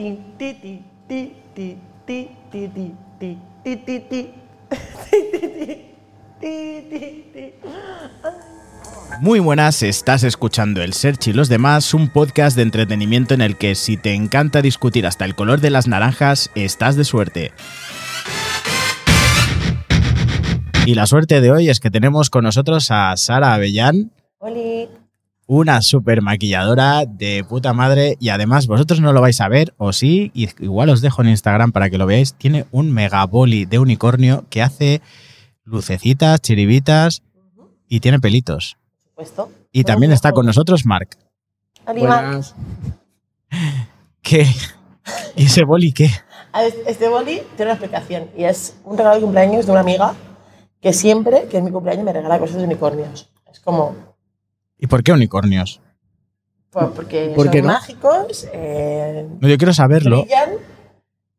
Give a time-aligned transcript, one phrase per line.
[0.00, 4.32] Ti, ti, ti, ti, ti, ti, ti, ti, ti, ti, ti, ti.
[4.64, 5.86] Ti, ti, ti.
[6.40, 7.52] Ti, ti, ti.
[9.20, 13.58] Muy buenas, estás escuchando El Search y los demás, un podcast de entretenimiento en el
[13.58, 17.52] que si te encanta discutir hasta el color de las naranjas, estás de suerte.
[20.86, 24.88] Y la suerte de hoy es que tenemos con nosotros a Sara Avellán, Oli.
[25.52, 29.92] Una super maquilladora de puta madre y además vosotros no lo vais a ver o
[29.92, 33.80] sí, y igual os dejo en Instagram para que lo veáis, tiene un megaboli de
[33.80, 35.02] unicornio que hace
[35.64, 37.24] lucecitas, chiribitas
[37.88, 38.76] y tiene pelitos.
[39.16, 39.50] Puesto.
[39.72, 41.18] Y también está con nosotros Mark.
[41.84, 42.54] Buenas.
[44.22, 44.46] ¿Qué?
[45.34, 46.10] ¿Y ese boli qué?
[46.86, 50.14] Este boli tiene una explicación y es un regalo de cumpleaños de una amiga
[50.80, 53.32] que siempre que es mi cumpleaños me regala cosas de unicornios.
[53.50, 54.09] Es como,
[54.80, 55.80] ¿Y por qué unicornios?
[56.70, 57.68] pues, porque ¿Por son qué no?
[57.68, 60.22] mágicos, eh, No, yo quiero saberlo.
[60.22, 60.50] brillan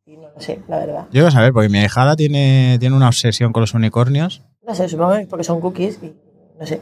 [0.05, 1.03] y no lo sé, la verdad.
[1.05, 4.41] Yo quiero saber, porque mi hijada tiene, tiene una obsesión con los unicornios.
[4.67, 6.13] No sé, supongo que es porque son cookies y
[6.59, 6.81] no sé.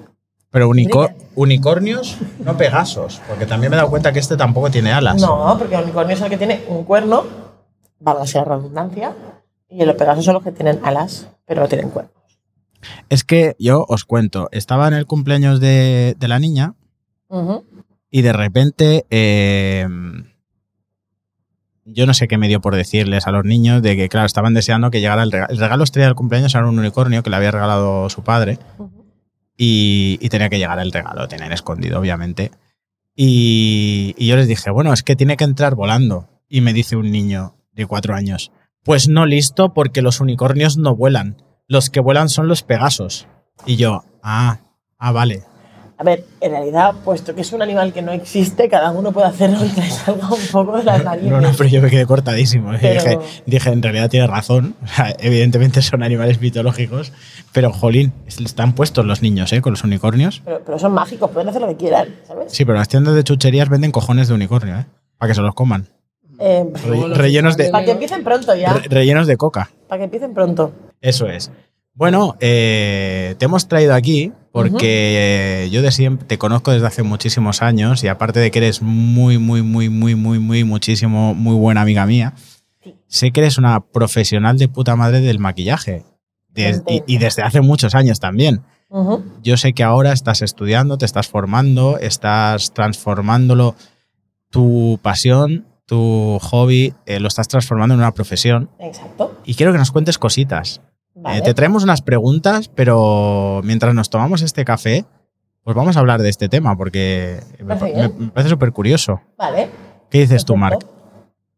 [0.52, 1.28] Pero unico- Brillan.
[1.36, 3.22] unicornios, no pegasos.
[3.28, 5.22] Porque también me he dado cuenta que este tampoco tiene alas.
[5.22, 7.24] No, porque el unicornio es el que tiene un cuerno,
[8.00, 9.14] valga sea redundancia,
[9.70, 12.10] y los pegasos son los que tienen alas, pero no tienen cuerno.
[13.10, 16.76] Es que yo os cuento, estaba en el cumpleaños de, de la niña
[18.10, 19.88] y de repente eh,
[21.86, 24.54] yo no sé qué me dio por decirles a los niños de que, claro, estaban
[24.54, 25.52] deseando que llegara el regalo.
[25.52, 28.60] El regalo estrella del cumpleaños era un unicornio que le había regalado su padre
[29.58, 32.52] y, y tenía que llegar el regalo, tenían escondido, obviamente.
[33.16, 36.30] Y, y yo les dije, bueno, es que tiene que entrar volando.
[36.48, 38.52] Y me dice un niño de cuatro años,
[38.84, 41.38] pues no listo porque los unicornios no vuelan.
[41.70, 43.28] Los que vuelan son los pegasos.
[43.66, 44.58] Y yo, ah,
[44.98, 45.44] ah, vale.
[46.00, 49.28] A ver, en realidad, puesto que es un animal que no existe, cada uno puede
[49.28, 51.30] hacerlo y que le salga un poco de las narices.
[51.30, 52.72] No, no, pero yo me quedé cortadísimo.
[52.82, 54.76] Pero- Dije, dije, en realidad tiene razón.
[55.20, 57.14] Evidentemente son animales mitológicos.
[57.52, 59.62] Pero, jolín, están puestos los niños, ¿eh?
[59.62, 60.42] Con los unicornios.
[60.46, 62.52] Pero, pero son mágicos, pueden hacer lo que quieran, ¿sabes?
[62.52, 64.86] Sí, pero las tiendas de chucherías venden cojones de unicornio, ¿eh?
[65.20, 65.88] Para que se los coman.
[66.40, 68.74] Eh, Re- rellenos de, para que empiecen pronto ya.
[68.74, 69.70] re- rellenos de coca.
[69.88, 70.72] Para que empiecen pronto.
[71.02, 71.52] Eso es.
[71.94, 77.62] Bueno, eh, te hemos traído aquí porque yo de siempre te conozco desde hace muchísimos
[77.62, 81.82] años y aparte de que eres muy, muy, muy, muy, muy, muy, muchísimo, muy buena
[81.82, 82.34] amiga mía,
[82.82, 82.96] Sí.
[83.08, 86.06] sé que eres una profesional de puta madre del maquillaje.
[86.48, 88.62] Des- y, y desde hace muchos años también.
[89.44, 93.76] Yo sé que ahora estás estudiando, te estás formando, estás transformándolo,
[94.50, 98.70] tu pasión, tu hobby, eh, lo estás transformando en una profesión.
[98.80, 99.38] Exacto.
[99.46, 100.82] Y quiero que nos cuentes cositas.
[101.22, 101.40] Vale.
[101.40, 105.06] Eh, te traemos unas preguntas, pero mientras nos tomamos este café,
[105.64, 108.14] pues vamos a hablar de este tema porque me, Parece me- bien.
[108.18, 109.22] me parece súper curioso.
[109.38, 109.70] Vale.
[110.10, 110.86] ¿Qué dices tú, Marc?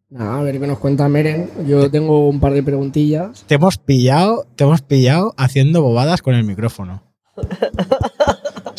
[0.09, 1.49] Nada, a ver qué nos cuenta Meren.
[1.67, 3.43] Yo tengo un par de preguntillas.
[3.47, 7.01] Te hemos pillado, te hemos pillado haciendo bobadas con el micrófono.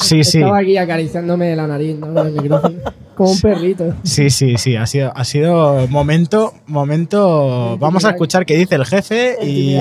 [0.03, 0.39] Sí, sí.
[0.39, 2.13] Estaba aquí acariciándome la nariz, ¿no?
[2.13, 2.75] Con el micrófono.
[3.15, 3.95] Como un perrito.
[4.05, 7.77] Sí, sí, sí, ha sido, ha sido momento, momento.
[7.79, 9.77] Vamos a escuchar qué dice el jefe y,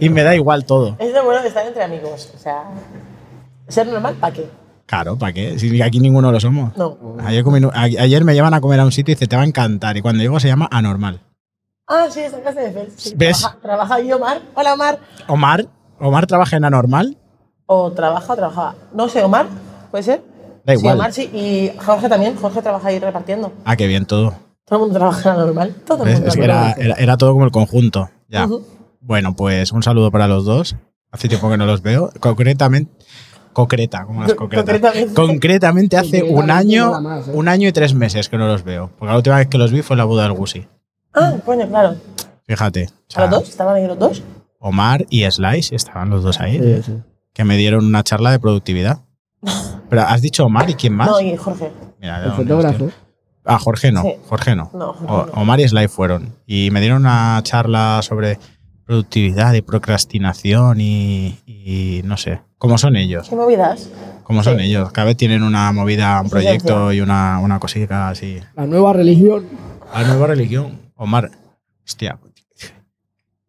[0.00, 0.96] y me da igual todo.
[0.98, 2.32] Es lo bueno de estar entre amigos.
[2.34, 2.64] O sea,
[3.68, 4.46] ser normal, ¿para qué?
[4.86, 5.58] Claro, ¿para qué?
[5.58, 6.76] Si aquí ninguno lo somos.
[6.76, 6.98] No.
[7.24, 9.42] Ayer, comí- a- ayer me llevan a comer a un sitio y dice, te va
[9.42, 9.96] a encantar.
[9.96, 11.20] Y cuando llego se llama Anormal.
[11.86, 12.88] Ah, sí, esa clase de Fel.
[12.96, 13.38] Sí, ¿Ves?
[13.40, 14.42] Trabaja, trabaja ahí Omar.
[14.54, 14.98] Hola, Omar.
[15.28, 15.66] Omar,
[16.00, 17.16] Omar trabaja en Anormal.
[17.66, 18.74] O trabaja o trabajaba.
[18.92, 19.46] No sé, Omar,
[19.90, 20.22] ¿puede ser?
[20.64, 20.94] Da Sí, igual.
[20.96, 21.22] Omar sí.
[21.32, 22.36] Y Jorge también.
[22.36, 23.52] Jorge trabaja ahí repartiendo.
[23.64, 24.34] Ah, qué bien todo.
[24.66, 25.74] Todo el mundo trabaja normal.
[25.86, 26.28] Todo el mundo.
[26.28, 28.08] Es que era, era, era todo como el conjunto.
[28.28, 28.48] Ya.
[29.00, 30.76] Bueno, pues un saludo para los dos.
[31.10, 32.10] Hace tiempo que no los veo.
[32.20, 32.90] Concretamente.
[33.52, 34.64] Concreta, como las Co- concretas.
[34.64, 35.14] concretamente.
[35.14, 37.32] Concretamente hace un año, más, ¿eh?
[37.34, 38.90] un año y tres meses que no los veo.
[38.98, 40.66] Porque la última vez que los vi fue en la boda del Gusi.
[41.14, 41.94] Ah, coño, claro.
[42.48, 42.86] Fíjate.
[42.86, 43.48] o sea, ¿A los dos?
[43.48, 44.22] ¿Estaban ahí los dos?
[44.58, 46.58] Omar y Slice estaban los dos ahí.
[46.58, 47.02] Sí, sí.
[47.34, 49.00] Que me dieron una charla de productividad.
[49.90, 51.08] Pero has dicho Omar y quién más.
[51.08, 51.70] No, y Jorge.
[52.00, 52.90] Mira, El fotógrafo.
[53.44, 54.02] Ah, Jorge no.
[54.02, 54.14] Sí.
[54.26, 54.70] Jorge no.
[54.72, 55.32] No, Jorge O- no.
[55.42, 56.34] Omar y Sly fueron.
[56.46, 58.38] Y me dieron una charla sobre
[58.86, 62.40] productividad y procrastinación y, y no sé.
[62.58, 63.28] ¿Cómo son ellos?
[63.28, 63.90] ¿Qué movidas?
[64.22, 64.64] ¿Cómo son Sí.
[64.66, 64.90] ellos?
[64.92, 68.40] Cada vez tienen una movida, un proyecto y una, una cosita así.
[68.56, 69.44] La nueva religión.
[69.92, 70.80] La nueva religión.
[70.96, 71.30] Omar.
[71.86, 72.18] Hostia.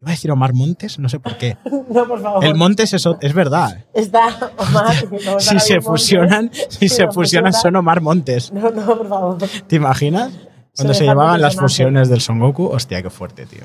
[0.05, 1.57] Iba a decir Omar Montes, no sé por qué.
[1.89, 2.45] No, por favor.
[2.45, 3.85] El Montes es, es verdad.
[3.93, 4.95] Está Omar.
[5.39, 5.83] Si se Montes.
[5.85, 8.51] fusionan, si se fusionan fusiona- son Omar Montes.
[8.53, 9.37] No, no, por favor.
[9.67, 10.31] ¿Te imaginas?
[10.75, 13.63] Cuando se, dejan llevaban las fusiones del Son Goku, hostia, qué fuerte, tío.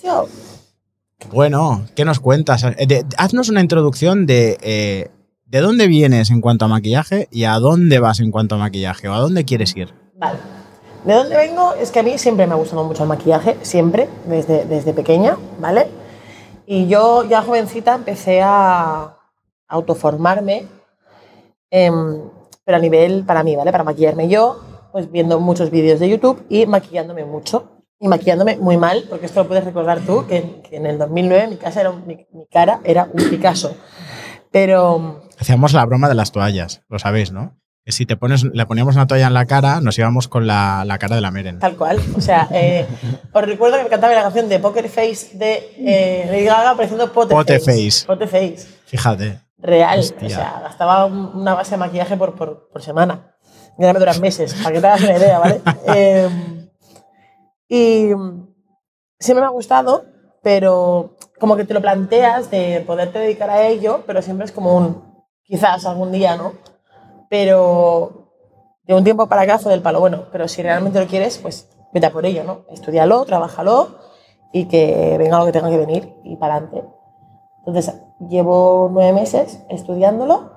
[0.00, 0.26] Tío,
[1.32, 2.64] Bueno, ¿qué nos cuentas?
[2.64, 5.10] Eh, de- haznos una introducción de eh,
[5.46, 9.06] de dónde vienes en cuanto a maquillaje y a dónde vas en cuanto a maquillaje
[9.08, 9.94] o a dónde quieres ir.
[10.18, 10.38] Vale.
[11.06, 11.72] ¿De dónde vengo?
[11.74, 15.36] Es que a mí siempre me ha gustado mucho el maquillaje, siempre, desde, desde pequeña,
[15.60, 15.86] ¿vale?
[16.66, 19.16] Y yo ya jovencita empecé a
[19.68, 20.66] autoformarme,
[21.70, 22.20] em,
[22.64, 23.70] pero a nivel para mí, ¿vale?
[23.70, 24.60] Para maquillarme yo,
[24.92, 27.70] pues viendo muchos vídeos de YouTube y maquillándome mucho.
[27.98, 31.48] Y maquillándome muy mal, porque esto lo puedes recordar tú, que, que en el 2009
[31.48, 33.74] mi, casa era un- mi, mi cara era un Picasso.
[34.50, 37.56] Pero Hacíamos la broma de las toallas, lo sabéis, ¿no?
[37.88, 40.98] Si te pones, le poníamos una toalla en la cara, nos íbamos con la, la
[40.98, 41.58] cara de la Meren.
[41.60, 42.00] Tal cual.
[42.16, 42.84] O sea, eh,
[43.32, 47.12] os recuerdo que me cantaba la canción de Poker Face de eh, Lady Gaga apareciendo
[47.12, 47.72] Pote, Pote Face.
[47.90, 48.06] Face.
[48.06, 48.66] Pote Face.
[48.86, 49.40] Fíjate.
[49.58, 50.00] Real.
[50.00, 50.26] Hostia.
[50.26, 53.36] O sea, gastaba un- una base de maquillaje por, por, por semana.
[53.78, 55.60] Y ahora me duran meses, para que te hagas una idea, ¿vale?
[55.94, 56.28] Eh,
[57.68, 58.08] y
[59.18, 60.04] siempre me ha gustado,
[60.42, 64.76] pero como que te lo planteas de poderte dedicar a ello, pero siempre es como
[64.76, 65.04] un
[65.44, 66.52] quizás algún día, ¿no?
[67.28, 68.32] Pero
[68.84, 71.68] de un tiempo para acá fue del palo, bueno, pero si realmente lo quieres, pues
[71.92, 72.64] vete a por ello, ¿no?
[72.70, 73.98] Estudialo, trabájalo
[74.52, 76.84] y que venga lo que tenga que venir y para adelante.
[77.66, 80.52] Entonces, llevo nueve meses estudiándolo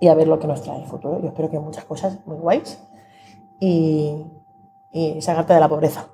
[0.00, 1.20] y a ver lo que nos trae el futuro.
[1.20, 2.80] Yo espero que muchas cosas muy guays
[3.58, 4.24] y,
[4.92, 6.06] y sacarte de la pobreza.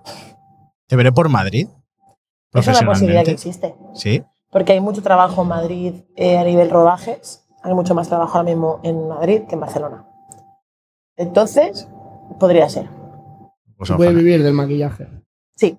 [0.86, 1.68] ¿Te veré por Madrid?
[2.52, 3.76] Es una posibilidad que existe.
[3.92, 4.24] Sí.
[4.50, 7.39] Porque hay mucho trabajo en Madrid eh, a nivel rodajes.
[7.62, 10.06] Hay mucho más trabajo ahora mismo en Madrid que en Barcelona.
[11.16, 11.88] Entonces,
[12.38, 12.88] podría ser.
[13.76, 15.08] Pues Se puede vivir del maquillaje.
[15.56, 15.78] Sí.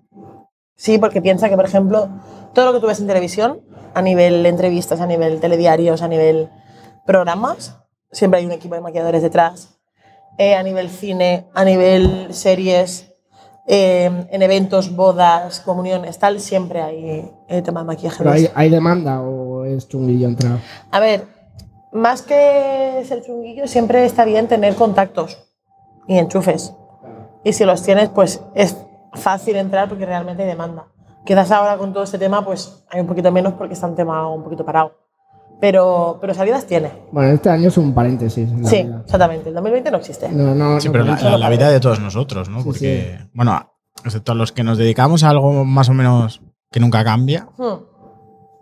[0.76, 2.10] Sí, porque piensa que, por ejemplo,
[2.54, 3.62] todo lo que tú ves en televisión,
[3.94, 6.50] a nivel entrevistas, a nivel telediarios, a nivel
[7.06, 7.78] programas,
[8.12, 9.80] siempre hay un equipo de maquilladores detrás.
[10.38, 13.12] Eh, a nivel cine, a nivel series,
[13.68, 18.18] eh, en eventos, bodas, comuniones, tal, siempre hay el tema de maquillaje.
[18.20, 20.60] Pero hay, hay demanda o es chunguillo entrar.
[20.90, 21.26] A ver,
[21.92, 25.38] más que ser chunguillo, siempre está bien tener contactos
[26.08, 26.74] y enchufes.
[27.44, 28.78] Y si los tienes, pues es
[29.14, 30.88] fácil entrar porque realmente hay demanda.
[31.26, 34.28] Quizás ahora con todo este tema, pues hay un poquito menos porque está un tema
[34.30, 34.94] un poquito parado.
[35.60, 36.92] Pero, pero salidas tiene.
[37.12, 38.50] Bueno, este año es un paréntesis.
[38.50, 39.02] en la Sí, vida.
[39.06, 39.50] exactamente.
[39.50, 40.30] El 2020 no existe.
[40.30, 42.60] No, no, Sí, no pero la, la- la vida de todos nosotros, ¿no?
[42.60, 43.72] Sí, Porque, bueno,
[44.04, 46.42] excepto a los que nos dedicamos a algo más o menos
[46.72, 47.84] que nunca cambia, Hmm.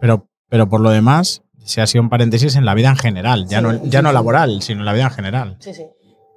[0.02, 3.46] pero, pero por lo demás, se ha sido un paréntesis en la vida en general,
[3.48, 5.58] ya Sí, no, ya sí, no laboral, sino en la vida en general.
[5.60, 5.84] Sí, sí.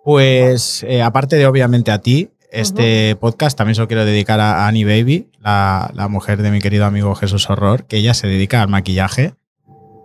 [0.05, 4.67] Pues, eh, aparte de obviamente a ti, este podcast también se lo quiero dedicar a
[4.67, 8.61] Annie Baby, la, la mujer de mi querido amigo Jesús Horror, que ella se dedica
[8.61, 9.35] al maquillaje.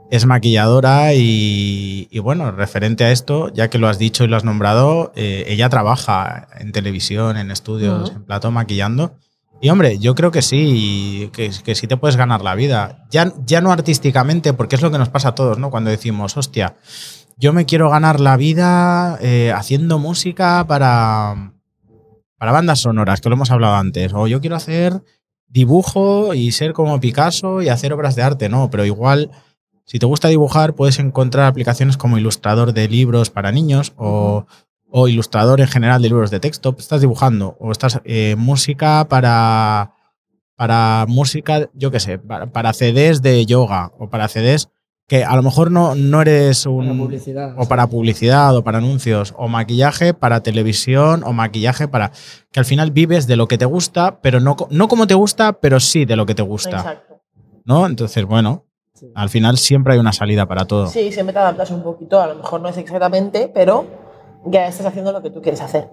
[0.09, 4.37] Es maquilladora y, y bueno, referente a esto, ya que lo has dicho y lo
[4.37, 9.17] has nombrado, eh, ella trabaja en televisión, en estudios, en plato, maquillando.
[9.59, 13.05] Y hombre, yo creo que sí, que, que sí te puedes ganar la vida.
[13.09, 15.71] Ya, ya no artísticamente, porque es lo que nos pasa a todos, ¿no?
[15.71, 16.75] Cuando decimos, hostia,
[17.37, 21.53] yo me quiero ganar la vida eh, haciendo música para,
[22.37, 24.13] para bandas sonoras, que lo hemos hablado antes.
[24.13, 25.01] O yo quiero hacer
[25.47, 29.31] dibujo y ser como Picasso y hacer obras de arte, no, pero igual,
[29.85, 34.45] si te gusta dibujar, puedes encontrar aplicaciones como ilustrador de libros para niños o,
[34.89, 36.75] o ilustrador en general de libros de texto.
[36.77, 39.93] Estás dibujando o estás eh, música para,
[40.55, 44.69] para música, yo qué sé, para, para CDs de yoga o para CDs
[45.07, 46.85] que a lo mejor no, no eres un...
[46.85, 47.53] Para publicidad.
[47.57, 52.11] O para publicidad, o para anuncios, o maquillaje para televisión, o maquillaje para.
[52.51, 55.53] que al final vives de lo que te gusta, pero no, no como te gusta,
[55.61, 56.77] pero sí de lo que te gusta.
[56.77, 57.21] Exacto.
[57.63, 57.85] ¿No?
[57.85, 59.11] Entonces, bueno, Sí.
[59.15, 60.87] al final siempre hay una salida para todo.
[60.87, 62.19] Sí, siempre te adaptas un poquito.
[62.19, 63.85] A lo mejor no es exactamente, pero
[64.51, 65.87] ya estás haciendo lo que tú quieres hacer.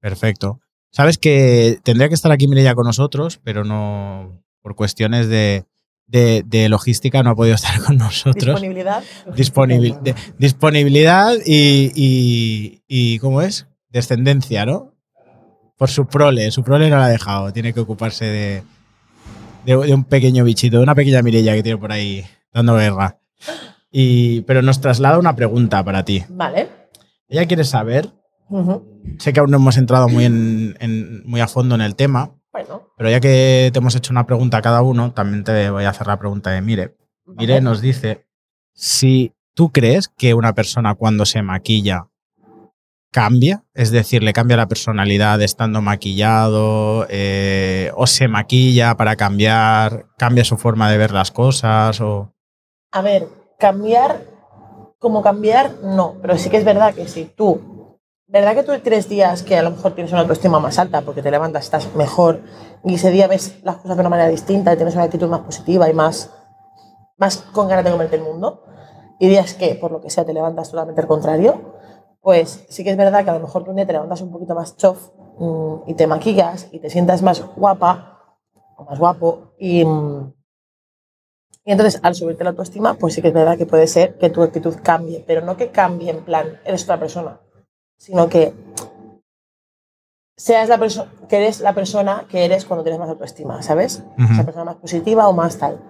[0.00, 0.60] Perfecto.
[0.90, 4.42] Sabes que tendría que estar aquí Mireia con nosotros, pero no.
[4.62, 5.64] por cuestiones de,
[6.06, 8.44] de- de logística no ha podido estar con nosotros.
[8.60, 9.02] Disponibilidad.
[9.34, 13.18] Disponibil- de- disponibilidad y, y, y.
[13.18, 13.66] ¿Cómo es?
[13.88, 14.92] Descendencia, ¿no?
[15.76, 16.50] Por su prole.
[16.50, 17.52] Su prole no la ha dejado.
[17.52, 18.62] Tiene que ocuparse de,
[19.64, 23.18] de, de un pequeño bichito, de una pequeña Mirella que tiene por ahí dando guerra.
[23.90, 26.24] Y, pero nos traslada una pregunta para ti.
[26.28, 26.68] Vale.
[27.34, 28.12] Ella quiere saber.
[29.18, 32.30] Sé que aún no hemos entrado muy, en- en- muy a fondo en el tema,
[32.52, 32.82] Bueno.
[32.96, 35.88] pero ya que te hemos hecho una pregunta a cada uno, también te voy a
[35.90, 36.96] hacer la pregunta de Mire.
[37.26, 38.26] Mire nos dice
[38.74, 42.06] si tú crees que una persona cuando se maquilla
[43.10, 50.06] cambia, es decir, le cambia la personalidad estando maquillado, eh, o se maquilla para cambiar,
[50.18, 52.32] cambia su forma de ver las cosas, o...
[52.92, 54.20] A ver, cambiar,
[55.04, 56.16] como cambiar, no.
[56.22, 59.62] Pero sí que es verdad que si tú, ¿verdad que tú tres días que a
[59.62, 62.40] lo mejor tienes una autoestima más alta porque te levantas, estás mejor
[62.82, 65.40] y ese día ves las cosas de una manera distinta y tienes una actitud más
[65.40, 66.30] positiva y más,
[67.18, 68.64] más con ganas de comerte el mundo?
[69.20, 71.74] Y días que, por lo que sea, te levantas totalmente al contrario,
[72.22, 74.54] pues sí que es verdad que a lo mejor un día te levantas un poquito
[74.54, 78.38] más chof mm, y te maquillas y te sientas más guapa
[78.78, 80.32] o más guapo y, mm,
[81.64, 84.30] y entonces al subirte la autoestima, pues sí que es verdad que puede ser que
[84.30, 87.40] tu actitud cambie, pero no que cambie en plan, eres otra persona,
[87.98, 88.52] sino que
[90.36, 94.02] seas la persona que eres la persona que eres cuando tienes más autoestima, ¿sabes?
[94.18, 95.80] Esa persona más positiva o más tal.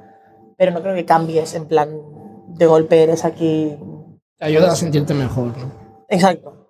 [0.57, 1.91] Pero no creo que cambies en plan
[2.49, 3.77] de golpe eres aquí.
[4.39, 5.73] Te ayuda a sentirte mejor, ¿no?
[6.09, 6.61] Exacto.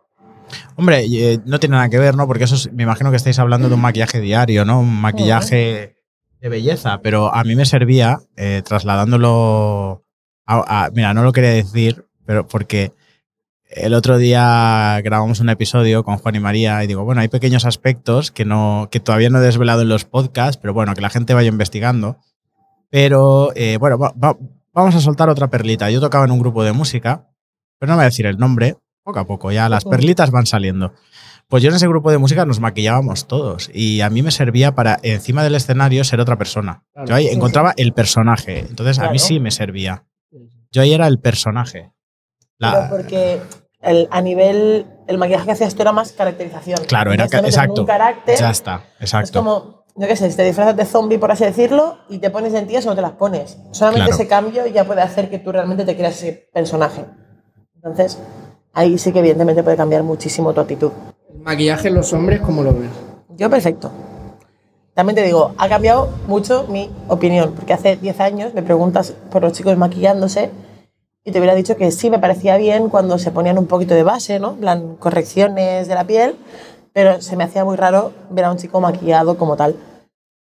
[0.77, 2.27] Hombre, eh, no tiene nada que ver, ¿no?
[2.27, 4.81] Porque eso es- me imagino que estáis hablando de un maquillaje diario, ¿no?
[4.81, 5.97] Un maquillaje
[6.45, 10.05] de belleza, pero a mí me servía eh, trasladándolo
[10.47, 12.93] a, a- Mira, no lo quería decir, pero porque
[13.71, 17.65] el otro día grabamos un episodio con Juan y María y digo, bueno, hay pequeños
[17.65, 21.09] aspectos que, no, que todavía no he desvelado en los podcasts, pero bueno, que la
[21.09, 22.19] gente vaya investigando.
[22.91, 24.37] Pero eh, bueno, va- va-
[24.75, 25.91] vamos a soltar otra perlita.
[25.91, 27.27] Yo tocaba en un grupo de música,
[27.79, 30.93] pero no voy a decir el nombre, poco a poco, ya las perlitas van saliendo.
[31.49, 34.75] Pues yo en ese grupo de música nos maquillábamos todos y a mí me servía
[34.75, 36.83] para encima del escenario ser otra persona.
[36.93, 37.09] Claro.
[37.09, 40.05] Yo ahí Sí, encontraba el personaje, entonces a mí sí me servía.
[40.73, 41.93] Yo ahí era el personaje.
[42.59, 43.41] La- Pero porque
[43.83, 44.87] el, a nivel.
[45.07, 46.79] El maquillaje que hacías tú era más caracterización.
[46.87, 47.83] Claro, era ca- exacto.
[47.83, 48.39] Un carácter.
[48.39, 49.39] ya está, Es exacto.
[49.39, 52.53] como, yo qué sé, si te disfrazas de zombie, por así decirlo, y te pones
[52.55, 53.59] lentillas o no te las pones.
[53.73, 54.15] Solamente Claro.
[54.15, 57.05] ese cambio ya puede hacer que tú realmente te creas ese personaje.
[57.77, 58.19] Entonces,
[58.73, 60.91] ahí sí que evidentemente puede cambiar muchísimo tu actitud.
[61.45, 62.89] Maquillaje en los hombres, ¿cómo lo ves?
[63.37, 63.91] Yo perfecto.
[64.95, 69.43] También te digo, ha cambiado mucho mi opinión, porque hace 10 años me preguntas por
[69.43, 70.51] los chicos maquillándose
[71.23, 74.05] y te hubiera dicho que sí me parecía bien cuando se ponían un poquito de
[74.05, 74.53] base, ¿no?
[74.53, 76.37] En plan, correcciones de la piel,
[76.95, 79.77] pero se me hacía muy raro ver a un chico maquillado como tal.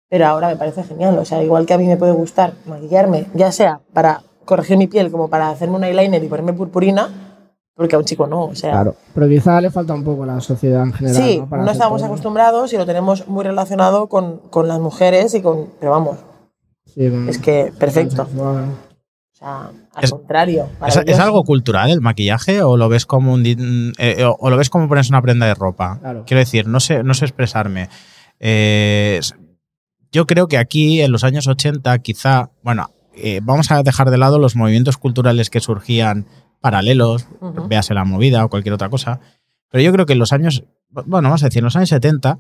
[0.08, 3.26] Pero ahora me parece genial, o sea, igual que a mí me puede gustar maquillarme,
[3.34, 7.31] ya sea para corregir mi piel como para hacerme un eyeliner y ponerme purpurina,
[7.74, 10.40] porque a un chico no, o sea, Pero quizá le falta un poco a la
[10.40, 11.22] sociedad en general.
[11.22, 12.06] Sí, no, Para no estamos todo.
[12.10, 15.68] acostumbrados y lo tenemos muy relacionado con, con las mujeres y con...
[15.80, 16.18] Pero vamos,
[16.86, 18.26] Sí, es que perfecto.
[18.36, 20.68] O sea, al Es- contrario.
[21.06, 23.56] ¿Es, algo cultural el maquillaje o lo ves como un di-
[23.98, 25.98] eh, o- o lo ves como ponerse una prenda de ropa?
[26.00, 26.24] Claro.
[26.26, 27.88] Quiero decir, no sé, no sé expresarme.
[28.40, 29.20] Eh,
[30.10, 34.18] yo creo que aquí en los años 80 quizá, bueno, eh, vamos a dejar de
[34.18, 36.26] lado los movimientos culturales que surgían
[36.62, 37.68] paralelos, Ujú.
[37.68, 39.20] véase la movida o cualquier otra cosa,
[39.70, 42.38] pero yo creo que en los años, bueno, vamos a decir, en los años 70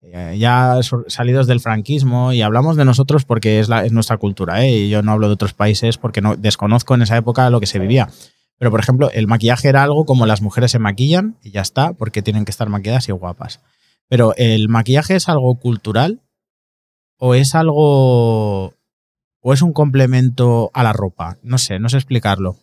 [0.00, 4.64] eh, ya salidos del franquismo y hablamos de nosotros porque es, la- es nuestra cultura,
[4.64, 4.70] ¿eh?
[4.70, 7.66] y yo no hablo de otros países porque no, desconozco en esa época lo que
[7.66, 8.08] se vivía.
[8.58, 11.92] Pero, por ejemplo, el maquillaje era algo como las mujeres se maquillan y ya está,
[11.92, 13.60] porque tienen que estar maquilladas y guapas.
[14.08, 16.20] Pero, ¿el maquillaje es algo cultural
[17.18, 18.74] o es algo...
[19.40, 21.38] o es un complemento a la ropa?
[21.42, 22.56] No sé, no sé explicarlo.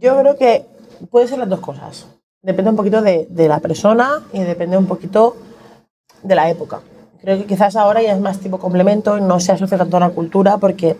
[0.00, 0.66] Yo creo que
[1.10, 2.06] puede ser las dos cosas.
[2.42, 5.36] Depende un poquito de, de la persona y depende un poquito
[6.22, 6.80] de la época.
[7.20, 10.00] Creo que quizás ahora ya es más tipo complemento y no se asocia tanto a
[10.00, 10.96] la cultura porque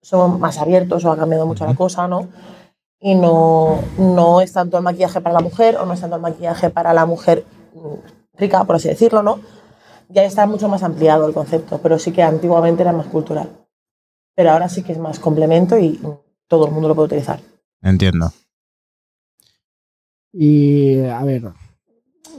[0.00, 2.28] somos más abiertos o ha cambiado mucho la cosa, ¿no?
[3.00, 6.22] Y no, no es tanto el maquillaje para la mujer o no es tanto el
[6.22, 9.40] maquillaje para la mujer mm, rica, por así decirlo, ¿no?
[10.08, 13.50] Ya está mucho más ampliado el concepto, pero sí que antiguamente era más cultural.
[14.34, 16.08] Pero ahora sí que es más complemento y mm,
[16.46, 17.40] todo el mundo lo puede utilizar.
[17.82, 18.32] Entiendo.
[20.32, 21.42] Y a ver,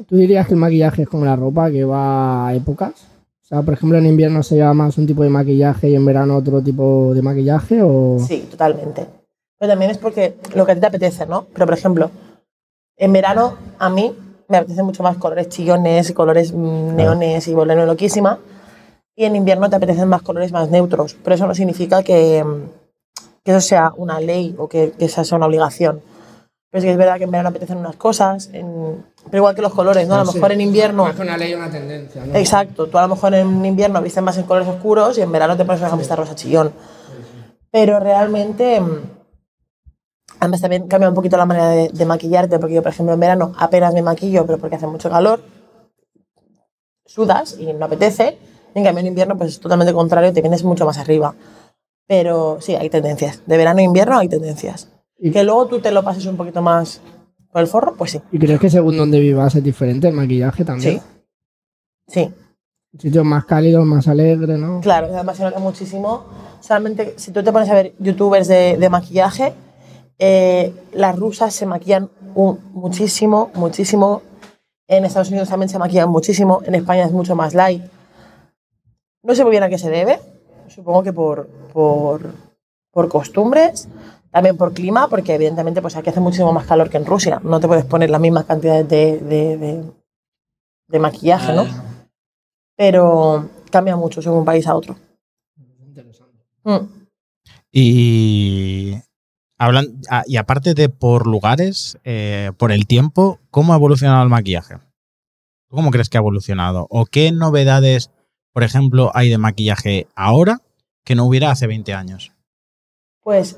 [0.08, 2.94] ¿tú dirías que el maquillaje es como la ropa que va a épocas?
[3.44, 6.06] O sea, por ejemplo, en invierno se lleva más un tipo de maquillaje y en
[6.06, 9.08] verano otro tipo de maquillaje o Sí, totalmente.
[9.58, 11.48] Pero también es porque lo que a ti te apetece, ¿no?
[11.54, 12.12] Pero, por ejemplo,
[12.96, 14.16] en verano a mí
[14.48, 18.40] me apetecen mucho más colores chillones y colores mm, neones y volverme loquísima.
[19.16, 21.16] Y en invierno te apetecen más colores más neutros.
[21.24, 22.79] Pero eso no significa que, mm,
[23.52, 26.02] que eso sea una ley o que, que esa sea una obligación.
[26.70, 29.64] Pero sí que es verdad que en verano apetecen unas cosas, en- pero igual que
[29.64, 30.14] los colores, ¿no?
[30.16, 30.36] A lo Sí.
[30.38, 31.04] mejor en invierno...
[31.06, 32.36] Más que una ley una tendencia, ¿no?
[32.36, 35.58] Exacto, tú a lo mejor en invierno vistes más en colores oscuros y en verano
[35.58, 36.72] te pones una camiseta rosa chillón.
[37.72, 39.00] Pero realmente, mm,
[40.40, 43.20] además también cambia un poquito la manera de, de maquillarte, porque yo, por ejemplo, en
[43.20, 45.42] verano apenas me maquillo, pero porque hace mucho calor,
[47.06, 48.38] sudas y no apetece.
[48.76, 51.34] En cambio, en invierno, pues es totalmente contrario, te vienes mucho más arriba.
[52.10, 53.44] Pero sí, hay tendencias.
[53.46, 54.90] De verano a invierno hay tendencias.
[55.20, 57.02] Y- Que luego tú te lo pases un poquito más
[57.52, 58.22] por el forro, pues sí.
[58.32, 61.00] ¿Y crees que según donde vivas es diferente el maquillaje también?
[61.00, 61.02] Sí.
[62.08, 62.34] Sí.
[62.98, 64.82] Sitios más cálidos, más alegres, ¿no?
[64.82, 66.24] Claro, además se nota muchísimo.
[66.62, 69.54] Solamente si tú te pones a ver youtubers de, de maquillaje,
[70.18, 74.24] eh, las rusas se maquillan un- muchísimo, muchísimo.
[74.88, 76.62] En Estados Unidos también se maquillan muchísimo.
[76.66, 77.84] En España es mucho más light.
[79.22, 80.20] No sé muy bien a qué se debe.
[80.70, 82.34] Supongo que por, por,
[82.92, 83.88] por costumbres,
[84.32, 87.40] también por clima, porque evidentemente pues aquí hace muchísimo más calor que en Rusia.
[87.44, 89.84] No te puedes poner las mismas cantidades de, de, de-
[90.88, 91.66] de maquillaje, ¿no?
[92.76, 94.96] Pero cambia mucho según un país a otro.
[96.64, 96.88] Mm.
[97.72, 98.96] Y
[99.58, 104.30] hablan ah, y aparte de por lugares, eh, por el tiempo, ¿cómo ha evolucionado el
[104.30, 104.76] maquillaje?
[105.70, 106.88] ¿Tú ¿Cómo crees que ha evolucionado?
[106.90, 108.10] ¿O qué novedades,
[108.60, 110.60] por ejemplo, hay de maquillaje ahora
[111.06, 112.34] que no hubiera hace 20 años?
[113.24, 113.58] Pues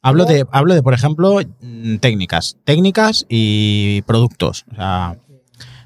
[0.00, 2.56] Hablo de, hablo de, por ejemplo, mm, técnicas.
[2.64, 4.64] Técnicas y productos.
[4.72, 5.18] O sea,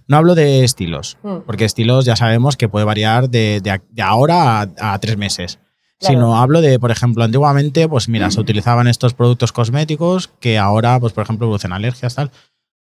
[0.07, 1.19] no hablo de estilos.
[1.25, 5.59] mm, Porque estilos ya sabemos que puede variar de, de ahora a, a tres meses.
[5.99, 6.15] Claro.
[6.15, 11.01] Sino hablo de, por ejemplo, antiguamente, pues mira, se utilizaban estos productos cosméticos que ahora,
[11.01, 12.31] pues por ejemplo, producen alergias, tal.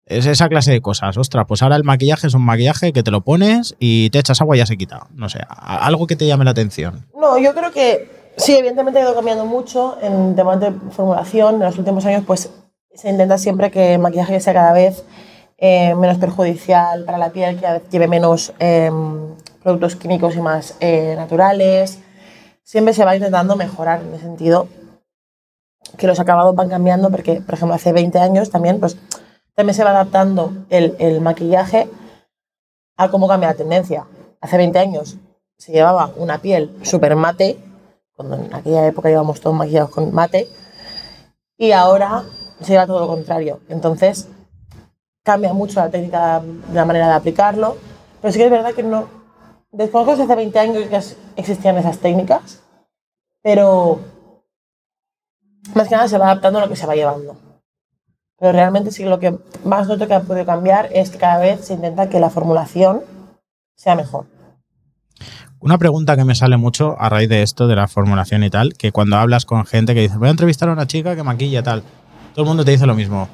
[0.07, 1.17] Es esa clase de cosas.
[1.17, 4.41] Ostras, pues ahora el maquillaje es un maquillaje que te lo pones y te echas
[4.41, 5.07] agua y ya se quita.
[5.15, 7.07] No sé, algo que te llame la atención.
[7.19, 11.55] No, yo creo que sí, evidentemente ha ido cambiando mucho en temas de formulación.
[11.55, 12.51] En los últimos años, pues
[12.93, 15.05] se intenta siempre que el maquillaje sea cada vez
[15.57, 18.91] eh, menos perjudicial para la piel, que lleve menos eh,
[19.63, 22.01] productos químicos y más eh, naturales.
[22.63, 24.69] Siempre se va intentando mejorar en ese sentido,
[25.97, 28.99] que los acabados van cambiando, porque, por ejemplo, hace 20 años también, pues
[29.55, 31.89] también se va adaptando el, maquillaje
[32.97, 34.07] a cómo cambia la tendencia.
[34.41, 35.17] Hace 20 años
[35.57, 37.59] se llevaba una piel súper mate,
[38.17, 40.49] cuando en aquella época íbamos todos maquillados con mate,
[41.57, 42.25] y ahora
[42.61, 43.61] se lleva todo lo contrario.
[43.69, 44.29] Entonces,
[45.23, 46.43] cambia mucho la técnica,
[46.73, 47.77] la manera de aplicarlo,
[48.21, 49.25] pero sí que es verdad que no...
[49.71, 51.01] Desconozco si hace 20 años que
[51.41, 52.63] existían esas técnicas,
[53.43, 53.99] pero
[55.75, 57.37] más que nada se va adaptando a lo que se va llevando.
[58.39, 61.65] Pero realmente sí lo que más noto que ha podido cambiar es que cada vez
[61.65, 63.01] se intenta que la formulación
[63.77, 64.27] sea mejor.
[65.61, 68.75] Una pregunta que me sale mucho a raíz de esto, de la formulación y tal,
[68.75, 71.63] que cuando hablas con gente que dice, voy a entrevistar a una chica que maquilla
[71.63, 71.83] tal,
[72.35, 73.29] todo el mundo te dice lo mismo.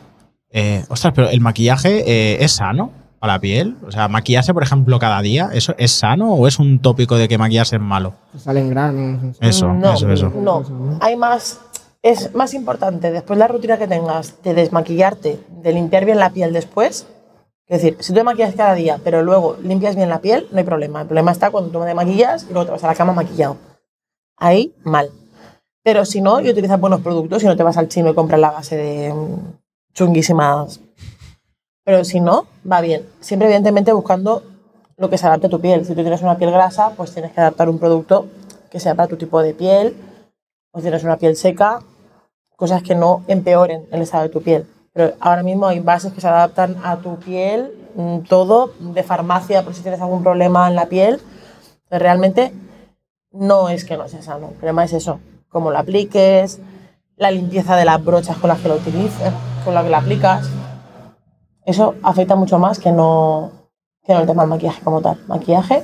[0.50, 3.76] Eh, ostras, pero el maquillaje eh, es sano para la piel.
[3.86, 7.28] O sea, maquillarse, por ejemplo, cada día, ¿eso es sano o es un tópico de
[7.28, 8.14] que maquillarse es malo?
[8.36, 9.36] Salen granos.
[9.40, 10.30] Eso, no, eso, eso.
[10.30, 10.64] No,
[11.00, 11.60] hay más.
[12.02, 16.52] Es más importante después la rutina que tengas de desmaquillarte, de limpiar bien la piel
[16.52, 17.06] después.
[17.66, 20.58] Es decir, si tú te maquillas cada día, pero luego limpias bien la piel, no
[20.58, 21.02] hay problema.
[21.02, 23.58] El problema está cuando tú te maquillas y luego te vas a la cama maquillado.
[24.38, 25.10] Ahí, mal.
[25.82, 28.40] Pero si no, y utilizas buenos productos y no te vas al chino y compras
[28.40, 30.80] la base de mm, chunguísimas.
[31.84, 33.06] Pero si no, va bien.
[33.20, 34.42] Siempre, evidentemente, buscando
[34.96, 35.84] lo que se adapte a tu piel.
[35.84, 38.26] Si tú tienes una piel grasa, pues tienes que adaptar un producto
[38.70, 39.96] que sea para tu tipo de piel.
[40.72, 41.80] O si tienes una piel seca,
[42.60, 44.66] cosas que no empeoren el estado de tu piel.
[44.92, 49.62] Pero ahora mismo hay bases que se adaptan a tu piel, mm, todo de farmacia
[49.64, 51.20] por si tienes algún problema en la piel.
[51.90, 52.52] Realmente
[53.32, 54.48] no es que no sea sano.
[54.48, 56.60] El problema es eso, cómo lo apliques,
[57.16, 59.32] la limpieza de las brochas con las que lo utilices,
[59.64, 60.50] con las que lo aplicas.
[61.64, 63.52] Eso afecta mucho más que no,
[64.04, 65.18] que no el tema del maquillaje como tal.
[65.28, 65.82] Maquillaje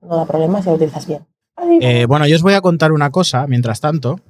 [0.00, 1.26] no da problemas si lo utilizas bien.
[1.80, 4.20] Eh, bueno, yo os voy a contar una cosa, mientras tanto,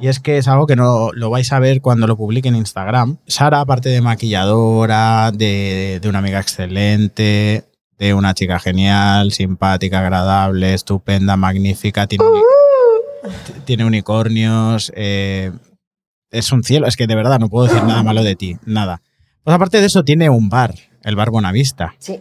[0.00, 2.56] y es que es algo que no lo vais a ver cuando lo publique en
[2.56, 3.18] Instagram.
[3.26, 7.64] Sara, aparte de maquilladora, de, de una amiga excelente,
[7.98, 12.42] de una chica genial, simpática, agradable, estupenda, magnífica, tiene, uni-
[13.46, 15.52] t- tiene unicornios, eh,
[16.30, 19.00] es un cielo, es que de verdad no puedo decir nada malo de ti, nada.
[19.44, 21.94] Pues aparte de eso, tiene un bar, el bar Bonavista.
[21.98, 22.20] Sí,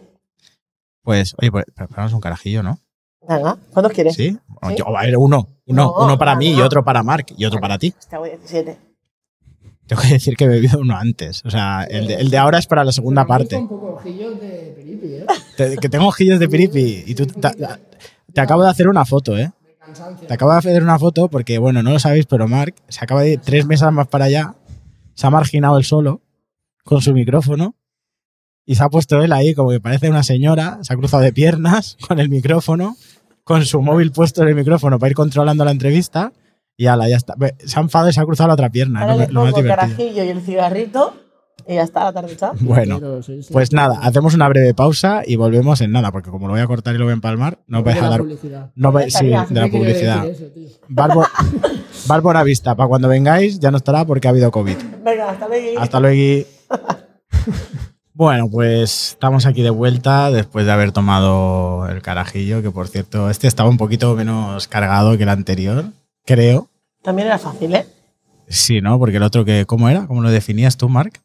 [1.03, 2.79] Pues, oye, pues preparamos un carajillo, ¿no?
[3.27, 4.15] Venga, ¿cuántos quieres?
[4.15, 4.31] ¿Sí?
[4.31, 4.75] Sí.
[4.77, 5.47] Yo- a ver, uno.
[5.67, 7.93] Uno, No, uno para no, mí y otro para Mark y otro para ti.
[7.99, 8.77] Este hago 17.
[9.87, 11.43] Tengo que decir que he bebido uno antes.
[11.45, 13.55] O sea, el de, el de ahora es para la segunda Pero parte.
[13.57, 15.25] con poco ojillos de peripi, ¿eh?
[15.57, 17.03] Te- que tengo ojillos de piripi.
[17.05, 17.49] Y tú te,
[18.33, 19.51] te acabo de hacer una foto, ¿eh?
[20.27, 23.21] Te acabo de hacer una foto porque, bueno, no lo sabéis, pero Mark se acaba
[23.21, 24.55] de ir tres mesas más para allá.
[25.13, 26.21] Se ha marginado él solo
[26.83, 27.75] con su micrófono.
[28.65, 30.79] Y se ha puesto él ahí como que parece una señora.
[30.81, 32.95] Se ha cruzado de piernas con el micrófono.
[33.43, 36.33] Con su móvil puesto en el micrófono para ir controlando la entrevista.
[36.77, 37.35] Y ala, ya está.
[37.63, 39.01] Se ha enfadado y se ha cruzado la otra pierna.
[39.01, 39.95] Ahora Lo, le lo más pongo el divertido.
[39.97, 41.13] carajillo y el cigarrito
[41.67, 42.51] y ya está la tarde hecha.
[42.59, 42.99] Bueno,
[43.51, 46.67] pues nada, hacemos una breve pausa y volvemos en nada, porque como lo voy a
[46.67, 48.21] cortar y lo voy a empalmar, no vais a la dar.
[48.75, 50.25] No vais, sí, de la publicidad.
[52.07, 54.77] Bárbara Vista, para cuando vengáis ya no estará porque ha habido COVID.
[55.03, 55.79] Venga, hasta luego.
[55.79, 56.47] Hasta luego.
[58.17, 63.29] Bueno, pues estamos aquí de vuelta después de haber tomado el carajillo, que por cierto,
[63.29, 65.83] este estaba un poquito menos cargado que el anterior,
[66.25, 66.69] creo.
[67.03, 67.85] También era fácil, ¿eh?
[68.47, 68.97] Sí, ¿no?
[68.99, 70.07] Porque el otro que, ¿cómo era?
[70.07, 71.19] ¿Cómo lo definías tú, Mark?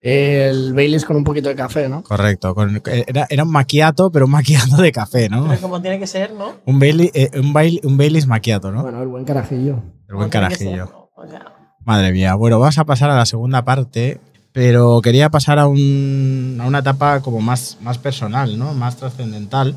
[0.00, 2.02] El Baileys con un poquito de café, ¿no?
[2.04, 2.54] Correcto.
[2.54, 5.46] con- era, era un maquiato, pero un maquiato de café, ¿no?
[5.46, 6.54] Pero como tiene que ser, ¿no?
[6.64, 8.80] Un, Bailey, eh, un, Bailey- un Baileys maquiato, ¿no?
[8.82, 9.82] Bueno, el buen carajillo.
[10.08, 10.86] El buen carajillo.
[10.86, 11.10] ser, ¿no?
[11.16, 11.52] O sea,
[11.84, 12.34] Madre mía.
[12.34, 14.20] Bueno, vamos a pasar a la segunda parte,
[14.52, 18.74] pero quería pasar a, un- a una etapa como más, personal, ¿no?
[18.74, 19.76] Más trascendental.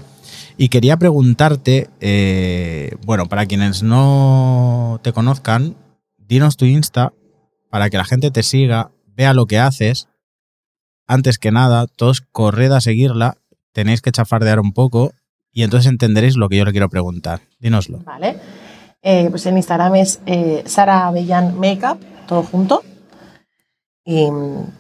[0.57, 5.75] Y quería preguntarte, eh, bueno, para quienes no te conozcan,
[6.17, 7.13] dinos tu Insta
[7.69, 10.07] para que la gente te siga, vea lo que haces.
[11.07, 13.37] Antes que nada, todos corred a seguirla,
[13.73, 15.11] tenéis que chafardear un poco
[15.51, 17.41] y entonces entenderéis lo que yo le quiero preguntar.
[17.59, 17.99] Dínoslo.
[17.99, 18.37] Vale.
[19.01, 22.83] Eh, pues en Instagram es eh, Sara Makeup, todo junto.
[24.03, 24.27] Y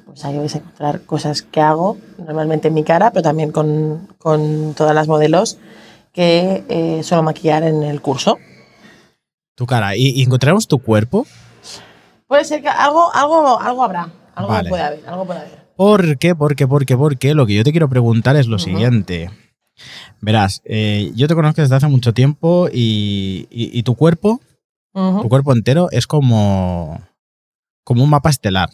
[0.05, 4.07] pues ahí vais a encontrar cosas que hago, normalmente en mi cara, pero también con,
[4.17, 5.57] con todas las modelos
[6.11, 8.37] que eh, suelo maquillar en el curso.
[9.55, 9.95] Tu cara.
[9.95, 11.27] ¿Y, encontraremos tu cuerpo?
[12.27, 14.69] Puede ser que algo, algo, algo habrá, algo Vale.
[14.69, 15.61] puede haber, algo puede haber.
[15.75, 16.35] ¿Por qué?
[16.35, 16.67] ¿Por qué?
[16.67, 16.97] ¿Por qué?
[16.97, 17.33] ¿Por qué?
[17.33, 19.29] Lo que yo te quiero preguntar es lo siguiente.
[20.19, 24.39] Verás, eh, yo te conozco desde hace mucho tiempo y, y- y tu cuerpo,
[24.93, 26.99] tu cuerpo entero es como,
[27.83, 28.69] como un mapa estelar.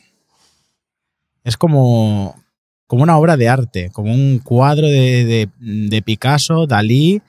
[1.48, 2.36] Es como,
[2.88, 7.22] como una obra de arte, como un cuadro de, de- de Picasso, Dalí,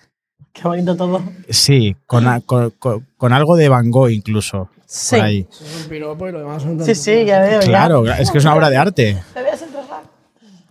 [0.53, 1.23] Qué bonito todo.
[1.49, 4.69] sí, con, a- con- con- con algo de Van Gogh incluso.
[4.87, 5.47] Sí, Por ahí.
[5.49, 7.61] Eso es un piropo y lo demás son sí, sí, ya veo.
[7.61, 7.67] ya.
[7.67, 9.23] Claro, es que es una obra de arte.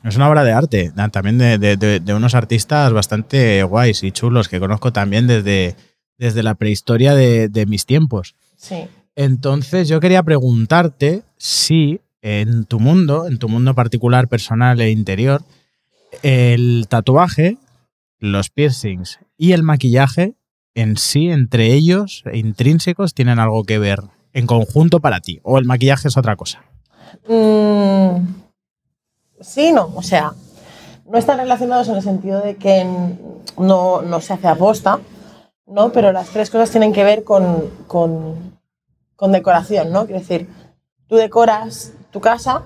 [0.03, 4.11] Es una obra de arte, también de, de- de- de unos artistas bastante guays y
[4.11, 5.75] chulos que conozco también desde,
[6.17, 8.35] desde la prehistoria de, de mis tiempos.
[8.57, 8.87] Sí.
[9.15, 15.43] Entonces yo quería preguntarte si en tu mundo, en tu mundo particular, personal e interior,
[16.23, 17.57] el tatuaje,
[18.19, 20.35] los piercings y el maquillaje
[20.73, 23.99] en sí, entre ellos, intrínsecos, tienen algo que ver
[24.33, 25.39] en conjunto para ti.
[25.41, 26.61] O el maquillaje es otra cosa.
[27.27, 28.27] Mm,
[29.41, 30.33] sí, no, o sea,
[31.09, 32.85] no están relacionados en el sentido de que
[33.57, 34.99] no, no se hace aposta,
[35.65, 35.91] ¿no?
[35.91, 38.59] Pero las tres cosas tienen que ver con, con,
[39.15, 40.05] con decoración, ¿no?
[40.05, 40.47] Quiero decir,
[41.07, 42.63] tú decoras tu casa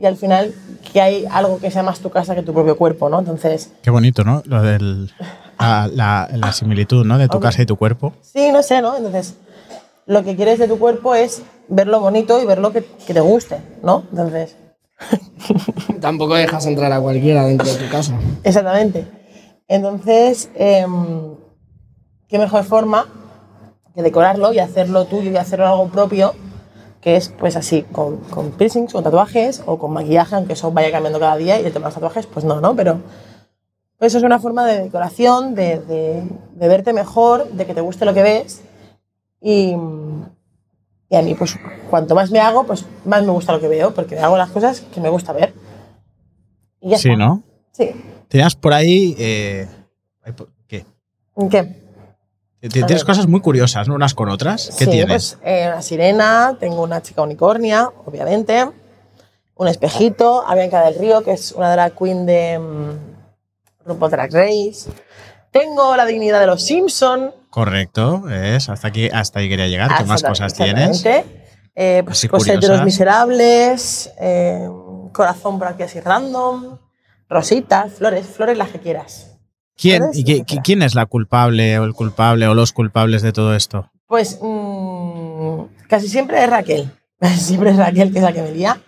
[0.00, 0.52] y al final
[0.92, 3.20] que hay algo que sea más tu casa que tu propio cuerpo, ¿no?
[3.20, 4.42] Entonces, Qué bonito, ¿no?
[4.46, 5.12] Lo del,
[5.60, 7.16] la, la- la similitud, ¿no?
[7.18, 7.48] De tu Hombre.
[7.50, 8.12] casa y tu cuerpo.
[8.20, 8.96] sí, no sé, ¿no?
[8.96, 9.34] Entonces,
[10.06, 13.58] lo que quieres de tu cuerpo es verlo bonito y verlo que, que te guste,
[13.82, 14.02] ¿no?
[14.10, 14.56] Entonces,
[16.00, 18.18] Tampoco dejas entrar a cualquiera dentro de tu casa.
[18.42, 19.06] Exactamente.
[19.68, 21.34] Entonces, em,
[22.28, 23.06] qué mejor forma
[23.94, 26.34] que decorarlo y hacerlo tuyo y hacerlo algo propio,
[27.04, 30.90] que es pues así, con, con piercings, con tatuajes o con maquillaje, aunque eso vaya
[30.90, 32.74] cambiando cada día y el tema de los tatuajes, pues no, ¿no?
[32.74, 32.98] Pero
[33.98, 36.22] pues eso es una forma de decoración, de, de-
[36.54, 38.62] de verte mejor, de que te guste lo que ves
[39.42, 39.76] y,
[41.10, 41.58] y a mí, pues
[41.90, 44.80] cuanto más me hago, pues más me gusta lo que veo, porque hago las cosas
[44.80, 45.52] que me gusta ver.
[46.80, 47.22] Y ya Sí, está.
[47.22, 47.42] ¿no?
[47.72, 47.90] Sí.
[48.28, 49.14] Tenías por ahí.
[49.18, 49.68] eh,
[50.66, 50.86] ¿Qué?
[51.50, 51.83] ¿Qué?
[52.68, 53.94] T- Tienes cosas muy curiosas, ¿no?
[53.94, 54.70] Unas con otras.
[54.78, 55.36] ¿Qué sí, tienes?
[55.36, 58.66] Pues, eh, una sirena, tengo una chica unicornia, obviamente,
[59.56, 62.58] un espejito, a Bianca del Río, que es una drag queen de
[63.84, 64.90] RuPaul Drag Race.
[65.50, 67.32] Tengo la dignidad de los Simpson.
[67.50, 68.68] Correcto, es.
[68.68, 69.96] Hasta aquí, hasta ahí quería llegar.
[69.96, 71.04] ¿Qué más cosas tienes?
[71.76, 74.68] Eh, pues, Así cosas de los miserables, eh,
[75.12, 76.78] corazón por aquí así random,
[77.28, 79.33] rositas, flores, flores las que quieras.
[79.76, 83.54] ¿Quién, y qué- ¿Quién es la culpable o el culpable o los culpables de todo
[83.54, 83.90] esto?
[84.06, 86.90] Pues mm, casi siempre es Raquel.
[87.36, 88.78] Siempre es Raquel que es la que me lía.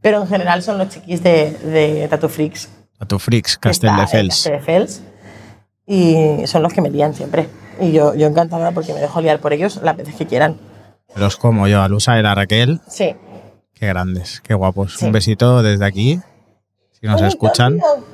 [0.00, 2.68] Pero en general son los chiquis de, de Tattoo Freaks.
[3.06, 4.34] Tu Freaks, Castelldefels.
[4.44, 5.02] Castelldefels.
[5.86, 7.48] Y son los que me lían siempre.
[7.80, 10.58] Y yo, yo encantada porque me dejo liar por ellos las veces que quieran.
[11.14, 12.80] Los como yo, Alusa y la Raquel.
[12.88, 13.14] Sí.
[13.74, 14.96] Qué grandes, qué guapos.
[14.98, 15.04] Sí.
[15.04, 16.20] Un besito desde aquí.
[16.92, 17.78] Si nos Ay, escuchan.
[17.78, 18.04] cariño.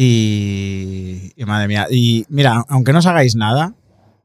[0.00, 1.86] Y, y madre mía.
[1.90, 3.74] Y mira, aunque no os hagáis nada,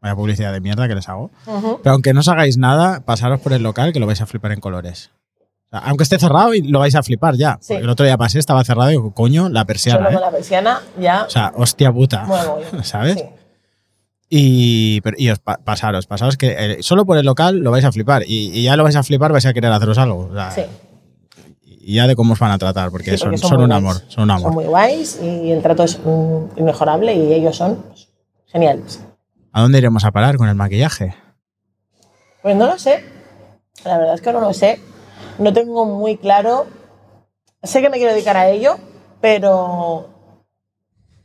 [0.01, 1.79] vaya publicidad de mierda que les hago, Ujú.
[1.83, 4.51] pero aunque no os hagáis nada, pasaros por el local que lo vais a flipar
[4.51, 5.11] en colores.
[5.39, 7.57] O sea, aunque esté cerrado y lo vais a flipar ya.
[7.61, 7.73] Sí.
[7.73, 10.19] El otro día pasé, estaba cerrado y digo, coño, la Solo persiana, con ¿eh?
[10.19, 11.23] la persiana ya.
[11.23, 12.27] O sea, hostia puta.
[12.83, 13.15] ¿Sabes?
[13.19, 13.25] Sí.
[14.29, 17.85] Y, pero- y os pa- pasaros, pasaros que eh, solo por el local lo vais
[17.85, 18.23] a flipar.
[18.27, 20.29] Y, y ya lo vais a flipar, vais a querer haceros algo.
[20.31, 20.61] O sea, Sí.
[21.85, 23.69] Y ya de cómo os van a tratar, porque, Sí, son, porque son muy un
[23.69, 23.83] guays.
[23.83, 24.01] amor.
[24.07, 24.43] Son un amor.
[24.43, 28.09] Son muy guays y el trato es mm, inmejorable y ellos son pues,
[28.47, 29.03] geniales.
[29.51, 31.13] ¿A dónde iremos a parar con el maquillaje?
[32.41, 33.03] Pues no lo sé.
[33.83, 34.79] La verdad es que no lo sé.
[35.39, 36.65] No tengo muy claro.
[37.61, 38.77] Sé que me quiero dedicar a ello,
[39.21, 40.09] pero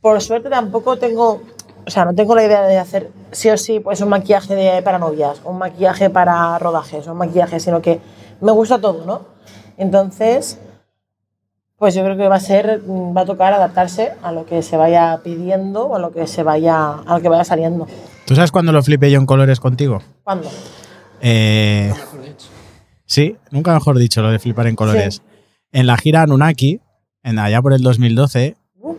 [0.01, 1.41] por suerte tampoco tengo.
[1.87, 4.81] O sea, no tengo la idea de hacer sí o sí pues un maquillaje de,
[4.81, 7.99] para novias, un maquillaje para rodajes, un maquillaje, sino que
[8.41, 9.38] me gusta todo, ¿no?
[9.79, 10.59] Entonces,
[11.77, 14.61] pues yo creo que va a ser, mm, va a tocar adaptarse a lo que
[14.61, 17.87] se vaya pidiendo o a lo que se vaya, a lo que vaya saliendo.
[18.25, 20.01] ¿Tú sabes cuándo lo flipé yo en colores contigo?
[20.23, 20.49] ¿Cuándo?
[21.21, 21.93] Eh,
[23.05, 25.21] sí, nunca mejor dicho lo de flipar en colores.
[25.71, 26.81] En la gira Anunnaki,
[27.23, 28.95] en allá por el 2012, Uh.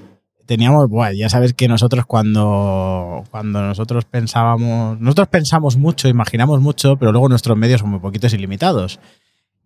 [0.46, 6.96] teníamos, bueno, ya sabes que nosotros cuando, cuando nosotros pensábamos, nosotros pensamos mucho, imaginamos mucho,
[6.96, 8.98] pero luego nuestros medios son muy poquitos y limitados.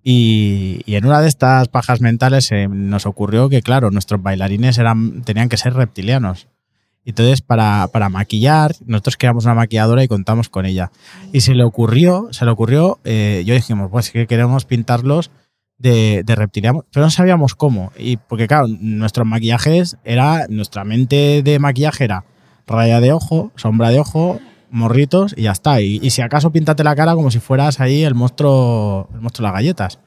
[0.07, 5.23] Y, en una de estas pajas mentales eh, nos ocurrió que, claro, nuestros bailarines eran,
[5.23, 6.47] tenían que ser reptilianos.
[7.07, 10.91] Entonces, para, para maquillar, nosotros creamos una maquilladora y contamos con ella.
[11.33, 15.31] Y se le ocurrió, se le ocurrió, eh, yo dijimos, pues que queremos pintarlos
[15.79, 17.91] de, de reptilianos, pero no sabíamos cómo.
[17.99, 22.25] Y porque, claro, nuestros maquillajes era, nuestra mente de maquillaje era
[22.67, 24.41] raya de ojo, sombra de ojo,
[24.75, 25.81] morritos y ya está.
[25.81, 29.47] Y, y si acaso píntate la cara como si fueras ahí el monstruo, el monstruo
[29.47, 29.99] de las galletas.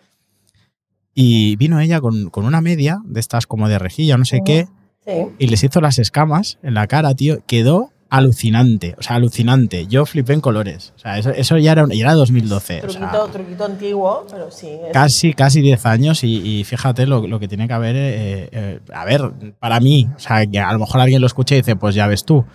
[1.13, 4.45] Y vino ella con, con una media de estas como de rejilla, no sé Ujú.
[4.45, 4.67] qué,
[5.05, 5.13] Sí.
[5.39, 7.37] y les hizo las escamas en la cara, tío.
[7.47, 9.87] Quedó alucinante, o sea, alucinante.
[9.87, 10.93] Yo flipé en colores.
[10.97, 12.81] O sea, eso, eso ya, era, ya era 2012.
[12.85, 14.67] o sea, Truquito, truquito antiguo, pero sí.
[14.67, 17.95] es- casi, casi 10 años y, y fíjate lo, lo que tiene que haber.
[17.95, 21.55] eh, eh, a ver, para mí, o sea, que a lo mejor alguien lo escucha
[21.55, 22.45] y dice, pues ya ves tú.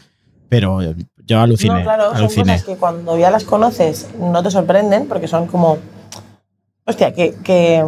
[0.51, 0.81] Pero
[1.27, 2.53] yo aluciné, No, claro, son aluciné.
[2.53, 5.79] cosas que cuando ya las conoces no te sorprenden porque son como.
[6.87, 7.85] Hostia, que, que,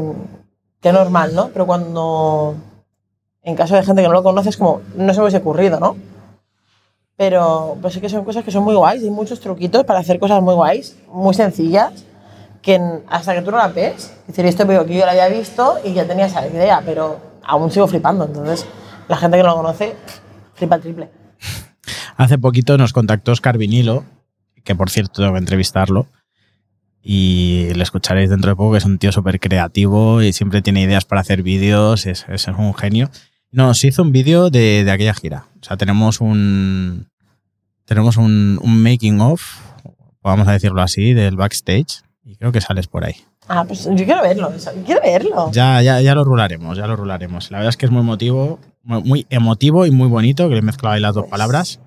[0.80, 1.48] que normal, ¿no?
[1.48, 2.54] Pero cuando.
[3.42, 4.80] En caso de gente que no lo conoce, es como.
[4.96, 5.96] No se me hubiese ocurrido, ¿no?
[7.16, 9.02] Pero pues sí que son cosas que son muy guays.
[9.02, 12.04] Hay muchos truquitos para hacer cosas muy guays, muy sencillas,
[12.60, 15.78] que hasta que tú no la ves, decir, esto veo que yo la había visto
[15.84, 18.24] y ya tenía esa idea, pero aún sigo flipando.
[18.24, 18.66] Entonces,
[19.06, 19.94] la gente que no lo conoce,
[20.54, 21.08] flipa el triple.
[22.16, 24.04] Hace poquito nos contactó Oscar Vinilo,
[24.64, 26.06] que por cierto tengo que entrevistarlo.
[27.02, 30.80] Y le escucharéis dentro de poco, que es un tío súper creativo y siempre tiene
[30.82, 33.10] ideas para hacer vídeos, es, es un genio.
[33.52, 35.46] Nos hizo un vídeo de, de aquella gira.
[35.60, 37.08] O sea, tenemos un.
[37.84, 39.42] Tenemos un, un making of,
[40.22, 42.02] vamos a decirlo así, del backstage.
[42.24, 43.16] Y creo que sales por ahí.
[43.46, 45.50] Ah, pues yo quiero verlo, yo quiero verlo.
[45.52, 47.50] Ya, ya, ya lo rularemos, ya lo rularemos.
[47.50, 50.62] La verdad es que es muy emotivo, muy, emotivo y muy bonito, que le he
[50.62, 51.30] mezclado ahí las dos Pues.
[51.32, 51.80] palabras.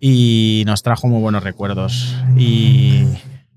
[0.00, 2.14] Y nos trajo muy buenos recuerdos.
[2.36, 3.06] Y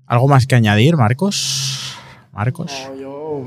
[0.06, 1.94] algo más que añadir, Marcos.
[2.32, 2.72] Marcos.
[2.90, 3.44] No, yo.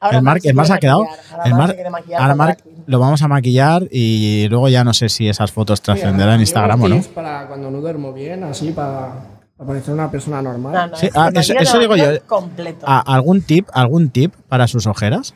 [0.00, 1.06] Ahora el Marc, se el quiere ha quedado.
[1.44, 1.76] El Marc
[2.16, 6.34] ahora Marc lo vamos a maquillar y luego ya no sé si esas fotos trascenderán
[6.36, 7.02] en Instagram o no.
[7.14, 9.12] para cuando no duermo bien, así para,
[9.56, 10.72] parecer una persona normal.
[10.72, 12.04] No, no, Sí, es ah, eso- eso digo yo.
[12.26, 12.86] Completo.
[12.88, 15.34] Ah, ¿Algún tip, algún tip para sus ojeras?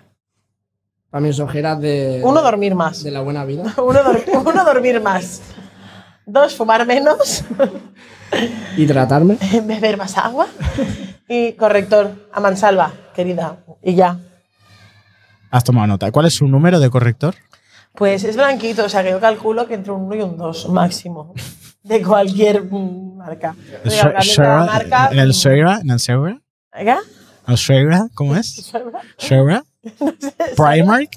[1.11, 3.03] Para mis ojeras de, Uno, dormir más.
[3.03, 3.65] de la buena vida.
[3.79, 5.43] Uno, dor- uno, dormir más.
[6.33, 7.45] Dos, fumar menos.
[8.79, 9.37] Hidratarme.
[9.67, 10.47] beber más agua.
[11.29, 13.59] Y corrector, a mansalva, querida.
[13.83, 14.19] Y ya.
[15.51, 16.11] Has tomado nota.
[16.11, 17.35] ¿Cuál es su número de corrector?
[17.95, 20.71] Pues es blanquito, o sea que yo calculo que entre un 1 y un 2
[20.71, 21.35] máximo.
[21.83, 23.55] De cualquier marca.
[23.85, 25.81] La Sher- marca, ¿En el mm, Sera?
[25.83, 26.41] ¿En el.
[27.47, 28.07] ¿El Sera?
[28.15, 28.73] ¿Cómo es?
[29.19, 29.63] ¿Sera?
[30.57, 31.11] ¿Primark?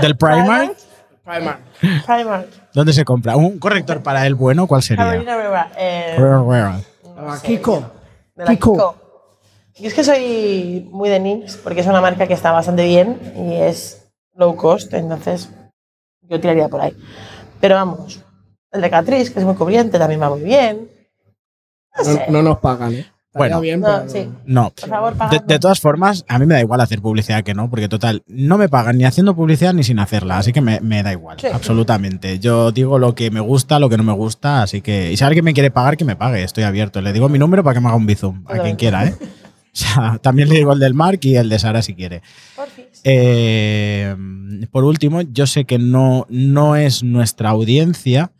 [0.00, 0.76] ¿Del Primark?
[1.24, 1.60] Primark.
[2.04, 2.65] Primark.
[2.76, 3.36] ¿Dónde se compra?
[3.36, 4.66] ¿Un corrector para el bueno?
[4.66, 5.06] ¿Cuál sería?
[5.06, 5.72] Carolina Herrera.
[5.78, 7.90] Eh, no Ah, sé, Kiko.
[8.34, 8.72] De la Kiko.
[8.74, 8.94] Kiko.
[9.76, 13.18] Yo es que soy muy de NYX porque es una marca que está bastante bien
[13.34, 15.48] y es low cost, entonces
[16.20, 16.94] yo tiraría por ahí.
[17.62, 18.22] Pero vamos,
[18.72, 20.90] el de Catrice, que es muy cubriente, también va muy bien.
[21.96, 22.26] No sé.
[22.28, 23.10] No, no nos pagan, ¿eh?
[23.36, 23.60] Bueno.
[23.60, 24.28] bien, No, sí.
[24.44, 24.70] No.
[24.78, 27.68] Por favor, De, de todas formas, a mí me da igual hacer publicidad que no,
[27.70, 31.02] porque total, no me pagan ni haciendo publicidad ni sin hacerla, así que me, me
[31.02, 31.48] da igual, Sí.
[31.52, 32.38] absolutamente.
[32.38, 35.12] Yo digo lo que me gusta, lo que no me gusta, así que.
[35.12, 37.00] Y si alguien me quiere pagar, que me pague, estoy abierto.
[37.00, 39.14] Le digo mi número para que me haga un bizum, a quien quiera, ¿eh?
[39.20, 42.22] O sea, también le digo el del Mark y el de Sara si quiere.
[42.56, 42.86] Porfis.
[43.04, 44.16] Eh,
[44.70, 48.32] por último, yo sé que no, no es nuestra audiencia,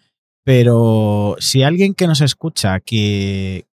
[0.45, 3.67] pero si alguien que nos escucha que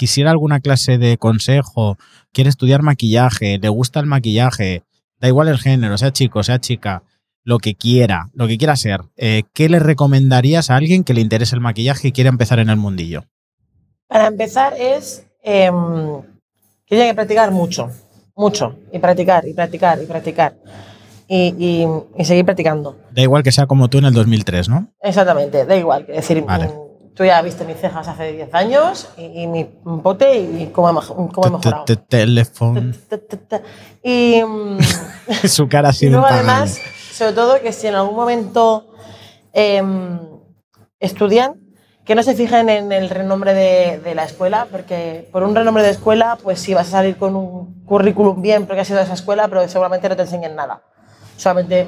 [0.00, 1.98] quisiera alguna clase de consejo,
[2.32, 4.82] quiere estudiar maquillaje, le gusta el maquillaje,
[5.20, 7.02] da igual el género, sea chico, sea chica,
[7.44, 11.20] lo que quiera, lo que quiera ser, eh, ¿qué le recomendarías a alguien que le
[11.20, 13.24] interese el maquillaje y quiera empezar en el mundillo?
[14.08, 16.22] Para empezar es em,
[16.86, 17.90] que tiene que practicar mucho,
[18.34, 20.56] mucho, y practicar, y practicar, y practicar,
[21.28, 21.86] y, y-
[22.16, 22.96] y seguir practicando.
[23.10, 24.88] Da igual que sea como tú en el 2003, ¿no?
[25.02, 26.06] Exactamente, da igual.
[26.08, 26.70] Es decir, Vale.
[27.14, 29.64] Tú ya viste mis cejas hace 10 años y, y mi
[30.02, 31.84] pote y cómo he, mej- cómo he mejorado.
[31.84, 32.80] Te- te- Teléfono.
[34.02, 34.78] Y, mm,
[35.48, 36.80] Su cara así y luego además,
[37.12, 38.86] sobre todo que si en algún momento
[39.52, 40.18] em,
[40.98, 41.54] estudian,
[42.04, 45.82] que no se fijen en el renombre de, de la escuela, porque por un renombre
[45.82, 49.02] de escuela, pues sí, vas a salir con un currículum bien porque has ido a
[49.02, 50.82] esa escuela, pero seguramente no te enseñen nada.
[51.36, 51.86] Solamente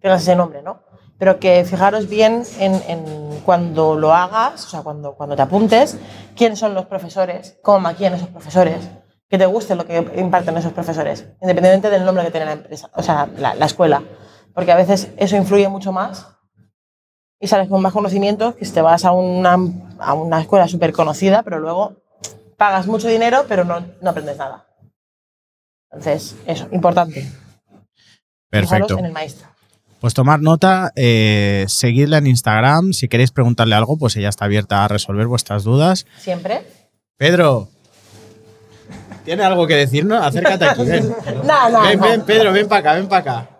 [0.00, 0.82] tengas ese nombre, ¿no?
[1.20, 5.98] Pero que fijaros bien en, en cuando lo hagas, o sea, cuando, cuando te apuntes,
[6.34, 8.88] quiénes son los profesores, cómo maquillan esos profesores,
[9.28, 12.90] que te guste lo que imparten esos profesores, independientemente del nombre que tiene la empresa,
[12.94, 14.02] o sea, la, la escuela,
[14.54, 16.26] porque a veces eso influye mucho más
[17.38, 19.58] y sales con más conocimientos que si te vas a una,
[19.98, 21.96] a una escuela súper conocida, pero luego
[22.56, 24.66] pagas mucho dinero, pero no, no aprendes nada.
[25.90, 27.30] Entonces, eso, importante.
[28.48, 28.86] Perfecto.
[28.86, 29.50] Fijaros en el maestro.
[30.00, 32.92] Pues tomar nota, eh, seguidla en Instagram.
[32.94, 36.06] Si queréis preguntarle algo, pues ella está abierta a resolver vuestras dudas.
[36.18, 36.62] Siempre.
[37.18, 37.68] Pedro,
[39.24, 40.24] ¿tiene algo que decirnos?
[40.24, 41.14] Acércate aquí, ven.
[41.44, 42.06] No, no, ven, no.
[42.08, 43.50] ven, Pedro, ven para acá, ven para acá.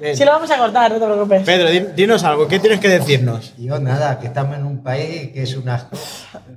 [0.00, 0.16] Ven.
[0.16, 1.42] Si lo vamos a cortar, no te preocupes.
[1.44, 3.52] Pedro, di- dinos algo, ¿qué tienes que decirnos?
[3.58, 5.98] Yo nada, que estamos en un país que es un asco.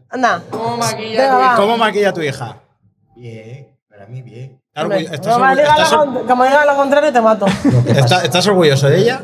[0.09, 0.41] Anda.
[0.49, 1.55] ¿Cómo maquilla tu va.
[1.57, 2.57] ¿Cómo maquilla tu hija?
[3.17, 4.60] Bien, para mí bien.
[4.73, 7.21] ¿Estás Hombre, orgu- estás como diga estás lo or- con- Como diga lo contrario, te
[7.21, 7.45] mato.
[7.85, 9.21] Que ¿Estás orgulloso de ella?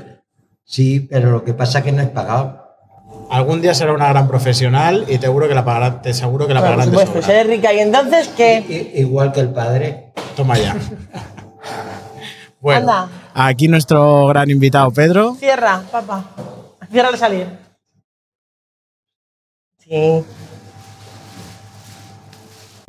[0.64, 2.66] sí, pero lo que pasa es que no es pagado.
[3.30, 6.54] Algún día será una gran profesional y te seguro que la pagarán, te seguro que
[6.54, 7.44] la Bueno, pagarán supuesto, sobra.
[7.44, 8.92] rica y entonces, ¿qué?
[8.96, 10.14] I- igual que el padre.
[10.36, 10.76] Toma ya.
[12.60, 13.10] Bueno, Anda.
[13.36, 15.36] aquí nuestro gran invitado Pedro.
[15.36, 16.26] Cierra, papá.
[16.92, 17.48] Cierra al salir.
[19.78, 20.24] Sí.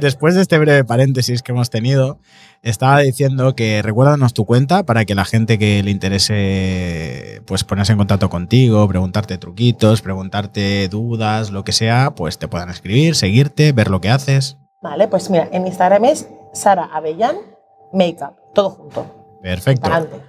[0.00, 2.18] Después de este breve paréntesis que hemos tenido,
[2.62, 7.90] estaba diciendo que recuérdanos tu cuenta para que la gente que le interese pues ponerse
[7.90, 13.72] en contacto contigo, preguntarte truquitos, preguntarte dudas, lo que sea, pues te puedan escribir, seguirte,
[13.72, 14.56] ver lo que haces.
[14.80, 17.34] Vale, pues mira, en Instagram es Sara Avellán
[17.92, 19.40] Makeup, todo junto.
[19.42, 19.90] Perfecto.
[19.90, 20.28] Adelante.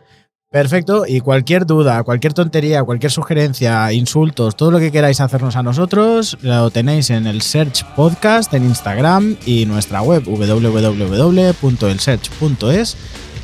[0.51, 5.61] Perfecto, y cualquier duda, cualquier tontería, cualquier sugerencia, insultos, todo lo que queráis hacernos a
[5.61, 12.97] nosotros, lo tenéis en el Search Podcast, en Instagram y nuestra web www.elsearch.es.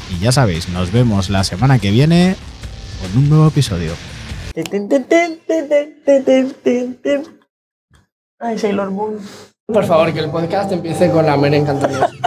[0.09, 2.35] Y ya sabéis, nos vemos la semana que viene
[2.99, 3.91] con un nuevo episodio.
[8.39, 9.19] Ay, Sailor Moon.
[9.67, 12.09] Por favor, que el podcast empiece con la mera encantadora.